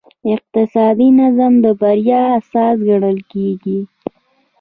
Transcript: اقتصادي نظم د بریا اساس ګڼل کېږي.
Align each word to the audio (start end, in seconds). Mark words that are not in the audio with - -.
اقتصادي 0.33 1.07
نظم 1.19 1.53
د 1.63 1.65
بریا 1.79 2.21
اساس 2.39 2.75
ګڼل 2.89 3.17
کېږي. 3.31 3.79